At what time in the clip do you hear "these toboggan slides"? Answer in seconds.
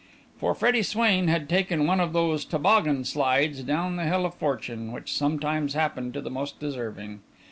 2.11-3.61